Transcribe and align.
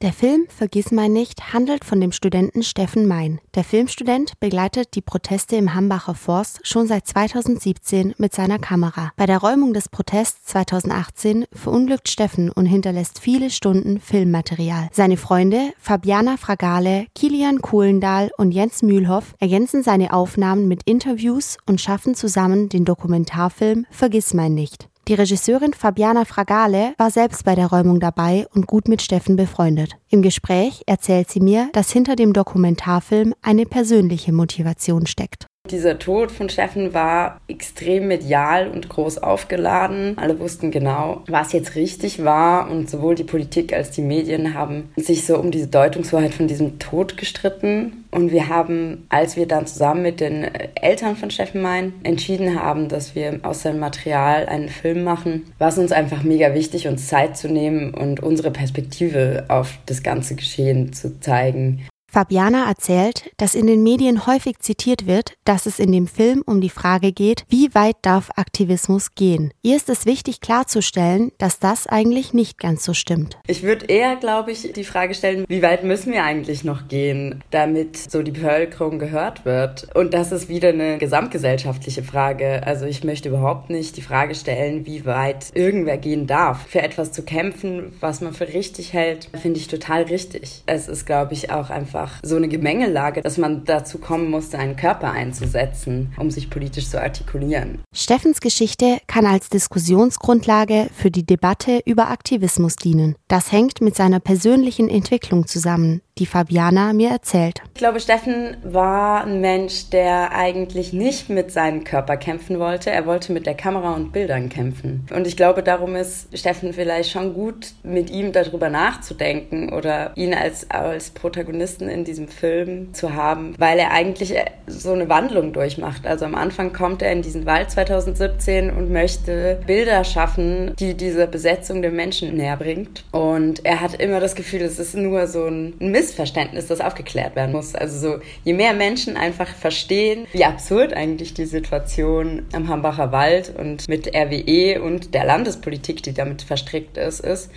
Der 0.00 0.12
Film 0.12 0.46
Vergiss 0.48 0.92
mein 0.92 1.12
nicht 1.12 1.52
handelt 1.52 1.84
von 1.84 2.00
dem 2.00 2.12
Studenten 2.12 2.62
Steffen 2.62 3.04
Mein. 3.08 3.40
Der 3.56 3.64
Filmstudent 3.64 4.38
begleitet 4.38 4.94
die 4.94 5.00
Proteste 5.00 5.56
im 5.56 5.74
Hambacher 5.74 6.14
Forst 6.14 6.60
schon 6.62 6.86
seit 6.86 7.08
2017 7.08 8.14
mit 8.16 8.32
seiner 8.32 8.60
Kamera. 8.60 9.10
Bei 9.16 9.26
der 9.26 9.38
Räumung 9.38 9.74
des 9.74 9.88
Protests 9.88 10.44
2018 10.52 11.46
verunglückt 11.52 12.08
Steffen 12.08 12.48
und 12.48 12.66
hinterlässt 12.66 13.18
viele 13.18 13.50
Stunden 13.50 13.98
Filmmaterial. 13.98 14.88
Seine 14.92 15.16
Freunde 15.16 15.72
Fabiana 15.80 16.36
Fragale, 16.36 17.06
Kilian 17.16 17.60
Kohlendahl 17.60 18.30
und 18.38 18.52
Jens 18.52 18.82
Mühlhoff 18.82 19.34
ergänzen 19.40 19.82
seine 19.82 20.12
Aufnahmen 20.12 20.68
mit 20.68 20.84
Interviews 20.84 21.56
und 21.66 21.80
schaffen 21.80 22.14
zusammen 22.14 22.68
den 22.68 22.84
Dokumentarfilm 22.84 23.84
Vergiss 23.90 24.32
mein 24.32 24.54
nicht. 24.54 24.88
Die 25.08 25.14
Regisseurin 25.14 25.72
Fabiana 25.72 26.26
Fragale 26.26 26.92
war 26.98 27.10
selbst 27.10 27.42
bei 27.46 27.54
der 27.54 27.68
Räumung 27.68 27.98
dabei 27.98 28.46
und 28.52 28.66
gut 28.66 28.88
mit 28.88 29.00
Steffen 29.00 29.36
befreundet. 29.36 29.96
Im 30.10 30.20
Gespräch 30.20 30.82
erzählt 30.84 31.30
sie 31.30 31.40
mir, 31.40 31.70
dass 31.72 31.90
hinter 31.90 32.14
dem 32.14 32.34
Dokumentarfilm 32.34 33.32
eine 33.40 33.64
persönliche 33.64 34.32
Motivation 34.32 35.06
steckt. 35.06 35.47
Dieser 35.70 35.98
Tod 35.98 36.30
von 36.30 36.48
Steffen 36.48 36.94
war 36.94 37.40
extrem 37.48 38.08
medial 38.08 38.68
und 38.68 38.88
groß 38.88 39.18
aufgeladen. 39.18 40.14
Alle 40.16 40.38
wussten 40.40 40.70
genau, 40.70 41.22
was 41.28 41.52
jetzt 41.52 41.74
richtig 41.74 42.24
war 42.24 42.70
und 42.70 42.88
sowohl 42.88 43.14
die 43.14 43.24
Politik 43.24 43.72
als 43.72 43.90
die 43.90 44.02
Medien 44.02 44.54
haben 44.54 44.90
sich 44.96 45.26
so 45.26 45.38
um 45.38 45.50
diese 45.50 45.68
Deutungshoheit 45.68 46.34
von 46.34 46.48
diesem 46.48 46.78
Tod 46.78 47.16
gestritten. 47.16 48.04
Und 48.10 48.32
wir 48.32 48.48
haben, 48.48 49.06
als 49.10 49.36
wir 49.36 49.46
dann 49.46 49.66
zusammen 49.66 50.02
mit 50.02 50.20
den 50.20 50.44
Eltern 50.74 51.16
von 51.16 51.30
Steffen 51.30 51.60
Mein 51.60 51.92
entschieden 52.02 52.60
haben, 52.60 52.88
dass 52.88 53.14
wir 53.14 53.40
aus 53.42 53.62
seinem 53.62 53.80
Material 53.80 54.46
einen 54.46 54.68
Film 54.68 55.04
machen, 55.04 55.44
war 55.58 55.68
es 55.68 55.78
uns 55.78 55.92
einfach 55.92 56.22
mega 56.22 56.54
wichtig, 56.54 56.88
uns 56.88 57.06
Zeit 57.06 57.36
zu 57.36 57.48
nehmen 57.48 57.92
und 57.92 58.20
unsere 58.20 58.50
Perspektive 58.50 59.44
auf 59.48 59.78
das 59.86 60.02
ganze 60.02 60.36
Geschehen 60.36 60.92
zu 60.92 61.20
zeigen. 61.20 61.86
Fabiana 62.10 62.66
erzählt, 62.66 63.30
dass 63.36 63.54
in 63.54 63.66
den 63.66 63.82
Medien 63.82 64.26
häufig 64.26 64.60
zitiert 64.60 65.06
wird, 65.06 65.34
dass 65.44 65.66
es 65.66 65.78
in 65.78 65.92
dem 65.92 66.06
Film 66.06 66.42
um 66.46 66.62
die 66.62 66.70
Frage 66.70 67.12
geht, 67.12 67.44
wie 67.48 67.74
weit 67.74 67.96
darf 68.00 68.30
Aktivismus 68.36 69.14
gehen. 69.14 69.52
Ihr 69.60 69.76
ist 69.76 69.90
es 69.90 70.06
wichtig 70.06 70.40
klarzustellen, 70.40 71.32
dass 71.36 71.58
das 71.58 71.86
eigentlich 71.86 72.32
nicht 72.32 72.58
ganz 72.58 72.84
so 72.84 72.94
stimmt. 72.94 73.36
Ich 73.46 73.62
würde 73.62 73.86
eher, 73.86 74.16
glaube 74.16 74.52
ich, 74.52 74.72
die 74.72 74.84
Frage 74.84 75.14
stellen, 75.14 75.44
wie 75.48 75.60
weit 75.60 75.84
müssen 75.84 76.12
wir 76.12 76.24
eigentlich 76.24 76.64
noch 76.64 76.88
gehen, 76.88 77.44
damit 77.50 77.96
so 78.10 78.22
die 78.22 78.30
Bevölkerung 78.30 78.98
gehört 78.98 79.44
wird. 79.44 79.94
Und 79.94 80.14
das 80.14 80.32
ist 80.32 80.48
wieder 80.48 80.70
eine 80.70 80.96
gesamtgesellschaftliche 80.96 82.02
Frage. 82.02 82.66
Also 82.66 82.86
ich 82.86 83.04
möchte 83.04 83.28
überhaupt 83.28 83.68
nicht 83.68 83.98
die 83.98 84.02
Frage 84.02 84.34
stellen, 84.34 84.86
wie 84.86 85.04
weit 85.04 85.50
irgendwer 85.52 85.98
gehen 85.98 86.26
darf. 86.26 86.66
Für 86.68 86.80
etwas 86.80 87.12
zu 87.12 87.22
kämpfen, 87.22 87.92
was 88.00 88.22
man 88.22 88.32
für 88.32 88.48
richtig 88.48 88.94
hält, 88.94 89.28
finde 89.34 89.60
ich 89.60 89.68
total 89.68 90.04
richtig. 90.04 90.62
Es 90.64 90.88
ist, 90.88 91.04
glaube 91.04 91.34
ich, 91.34 91.50
auch 91.50 91.68
einfach 91.68 91.97
einfach 91.98 92.20
so 92.22 92.36
eine 92.36 92.48
Gemengelage, 92.48 93.22
dass 93.22 93.38
man 93.38 93.64
dazu 93.64 93.98
kommen 93.98 94.30
musste, 94.30 94.58
einen 94.58 94.76
Körper 94.76 95.10
einzusetzen, 95.10 96.12
um 96.18 96.30
sich 96.30 96.50
politisch 96.50 96.88
zu 96.88 97.00
artikulieren. 97.00 97.80
Steffens 97.94 98.40
Geschichte 98.40 98.98
kann 99.06 99.26
als 99.26 99.48
Diskussionsgrundlage 99.48 100.88
für 100.94 101.10
die 101.10 101.26
Debatte 101.26 101.80
über 101.84 102.10
Aktivismus 102.10 102.76
dienen. 102.76 103.16
Das 103.28 103.52
hängt 103.52 103.80
mit 103.80 103.96
seiner 103.96 104.20
persönlichen 104.20 104.88
Entwicklung 104.88 105.46
zusammen, 105.46 106.00
die 106.18 106.26
Fabiana 106.26 106.92
mir 106.92 107.10
erzählt. 107.10 107.62
Ich 107.74 107.80
glaube, 107.80 108.00
Steffen 108.00 108.56
war 108.64 109.24
ein 109.24 109.40
Mensch, 109.40 109.90
der 109.90 110.32
eigentlich 110.32 110.92
nicht 110.92 111.28
mit 111.28 111.52
seinem 111.52 111.84
Körper 111.84 112.16
kämpfen 112.16 112.58
wollte. 112.58 112.90
Er 112.90 113.06
wollte 113.06 113.32
mit 113.32 113.46
der 113.46 113.54
Kamera 113.54 113.94
und 113.94 114.12
Bildern 114.12 114.48
kämpfen. 114.48 115.06
Und 115.14 115.26
ich 115.26 115.36
glaube, 115.36 115.62
darum 115.62 115.94
ist 115.94 116.36
Steffen 116.36 116.72
vielleicht 116.72 117.10
schon 117.10 117.34
gut, 117.34 117.72
mit 117.82 118.10
ihm 118.10 118.32
darüber 118.32 118.68
nachzudenken 118.68 119.72
oder 119.72 120.12
ihn 120.16 120.34
als, 120.34 120.70
als 120.70 121.10
Protagonisten 121.10 121.88
in 121.88 122.04
diesem 122.04 122.28
Film 122.28 122.92
zu 122.94 123.14
haben, 123.14 123.54
weil 123.58 123.78
er 123.78 123.92
eigentlich 123.92 124.34
so 124.66 124.92
eine 124.92 125.08
Wandlung 125.08 125.52
durchmacht. 125.52 126.06
Also 126.06 126.24
am 126.24 126.34
Anfang 126.34 126.72
kommt 126.72 127.02
er 127.02 127.12
in 127.12 127.22
diesen 127.22 127.46
Wald 127.46 127.70
2017 127.70 128.70
und 128.70 128.90
möchte 128.90 129.60
Bilder 129.66 130.04
schaffen, 130.04 130.74
die 130.78 130.94
diese 130.94 131.26
Besetzung 131.26 131.82
der 131.82 131.92
Menschen 131.92 132.34
näher 132.36 132.56
bringt. 132.56 133.04
Und 133.12 133.64
er 133.64 133.80
hat 133.80 133.94
immer 134.00 134.20
das 134.20 134.34
Gefühl, 134.34 134.62
es 134.62 134.78
ist 134.78 134.96
nur 134.96 135.26
so 135.26 135.46
ein 135.46 135.74
Mist 135.78 136.07
Missverständnis, 136.08 136.66
das 136.66 136.80
aufgeklärt 136.80 137.36
werden 137.36 137.52
muss. 137.52 137.74
Also 137.74 137.98
so, 137.98 138.20
je 138.44 138.54
mehr 138.54 138.72
Menschen 138.72 139.16
einfach 139.16 139.48
verstehen, 139.48 140.26
wie 140.32 140.44
absurd 140.44 140.94
eigentlich 140.94 141.34
die 141.34 141.44
Situation 141.44 142.46
am 142.52 142.68
Hambacher 142.68 143.12
Wald 143.12 143.54
und 143.56 143.88
mit 143.88 144.14
RWE 144.14 144.80
und 144.82 145.14
der 145.14 145.24
Landespolitik, 145.24 146.02
die 146.02 146.14
damit 146.14 146.42
verstrickt 146.42 146.96
ist, 146.96 147.20
ist. 147.20 147.50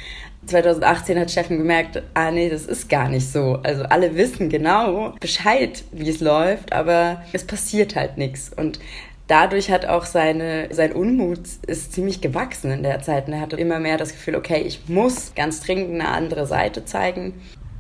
2018 0.48 1.20
hat 1.20 1.32
Steffen 1.32 1.60
gemerkt, 1.60 2.02
ah 2.14 2.32
nee, 2.32 2.50
das 2.50 2.66
ist 2.66 2.90
gar 2.90 3.10
nicht 3.10 3.32
so. 3.32 3.60
Also 3.64 3.84
alle 3.84 4.16
wissen 4.16 4.50
genau 4.50 5.14
Bescheid, 5.20 5.84
wie 5.92 6.10
es 6.10 6.20
läuft, 6.20 6.74
aber 6.74 7.22
es 7.32 7.46
passiert 7.46 7.96
halt 7.96 8.18
nichts. 8.18 8.52
Und 8.56 8.80
dadurch 9.28 9.70
hat 9.70 9.86
auch 9.86 10.06
seine, 10.06 10.68
sein 10.72 10.94
Unmut 10.94 11.42
ist 11.68 11.94
ziemlich 11.94 12.22
gewachsen 12.22 12.72
in 12.72 12.84
der 12.84 13.02
Zeit. 13.02 13.28
Und 13.28 13.34
er 13.34 13.42
hatte 13.42 13.56
immer 13.56 13.80
mehr 13.80 13.98
das 13.98 14.12
Gefühl, 14.12 14.36
okay, 14.36 14.62
ich 14.66 14.90
muss 14.90 15.34
ganz 15.36 15.62
dringend 15.62 16.02
eine 16.02 16.10
andere 16.10 16.48
Seite 16.48 16.86
zeigen 16.86 17.34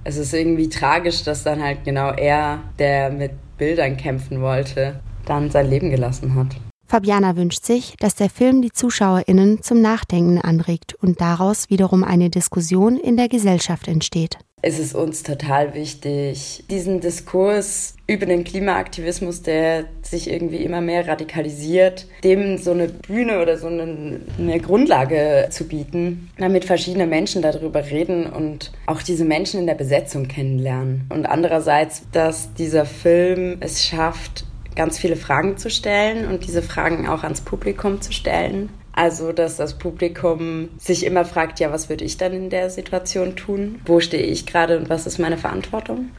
es 0.03 0.17
ist 0.17 0.33
irgendwie 0.33 0.69
tragisch, 0.69 1.23
dass 1.23 1.43
dann 1.43 1.61
halt 1.61 1.83
genau 1.83 2.11
er, 2.11 2.59
der 2.79 3.11
mit 3.11 3.31
Bildern 3.57 3.97
kämpfen 3.97 4.41
wollte, 4.41 4.99
dann 5.25 5.49
sein 5.49 5.69
Leben 5.69 5.89
gelassen 5.89 6.35
hat. 6.35 6.55
Fabiana 6.87 7.37
wünscht 7.37 7.63
sich, 7.63 7.95
dass 7.99 8.15
der 8.15 8.29
Film 8.29 8.61
die 8.61 8.71
ZuschauerInnen 8.71 9.61
zum 9.61 9.81
Nachdenken 9.81 10.39
anregt 10.39 10.93
und 10.95 11.21
daraus 11.21 11.69
wiederum 11.69 12.03
eine 12.03 12.29
Diskussion 12.29 12.97
in 12.97 13.15
der 13.15 13.29
Gesellschaft 13.29 13.87
entsteht 13.87 14.37
es 14.61 14.79
ist 14.79 14.93
uns 14.93 15.23
total 15.23 15.73
wichtig, 15.73 16.63
diesen 16.69 16.99
Diskurs 16.99 17.95
über 18.07 18.25
den 18.25 18.43
Klimaaktivismus, 18.43 19.41
der 19.41 19.85
sich 20.03 20.29
irgendwie 20.29 20.57
immer 20.57 20.81
mehr 20.81 21.07
radikalisiert, 21.07 22.07
dem 22.23 22.57
so 22.57 22.71
eine 22.71 22.87
Bühne 22.87 23.41
oder 23.41 23.57
so 23.57 23.67
eine, 23.67 24.19
eine, 24.37 24.59
Grundlage 24.59 25.47
zu 25.49 25.67
bieten, 25.67 26.29
damit 26.37 26.65
verschiedene 26.65 27.07
Menschen 27.07 27.41
darüber 27.41 27.85
reden 27.85 28.27
und 28.27 28.71
auch 28.85 29.01
diese 29.01 29.25
Menschen 29.25 29.59
in 29.59 29.67
der 29.67 29.75
Besetzung 29.75 30.27
kennenlernen. 30.27 31.05
Und 31.09 31.25
andererseits, 31.25 32.03
dass 32.11 32.53
dieser 32.53 32.85
Film 32.85 33.57
es 33.61 33.83
schafft, 33.83 34.45
ganz 34.75 34.99
viele 34.99 35.15
Fragen 35.15 35.57
zu 35.57 35.69
stellen 35.69 36.27
und 36.27 36.45
diese 36.45 36.61
Fragen 36.61 37.07
auch 37.07 37.23
ans 37.23 37.41
Publikum 37.41 38.01
zu 38.01 38.13
stellen 38.13 38.69
also, 39.01 39.31
dass 39.31 39.57
das 39.57 39.79
Publikum 39.79 40.69
sich 40.77 41.07
immer 41.07 41.25
fragt, 41.25 41.59
ja, 41.59 41.71
was 41.71 41.89
würde 41.89 42.05
ich 42.05 42.17
dann 42.17 42.33
in 42.33 42.51
der 42.51 42.69
Situation 42.69 43.35
tun? 43.35 43.81
Wo 43.83 43.99
stehe 43.99 44.21
ich 44.21 44.45
gerade 44.45 44.77
und 44.77 44.91
was 44.91 45.07
ist 45.07 45.17
meine 45.17 45.39
Verantwortung? 45.39 46.09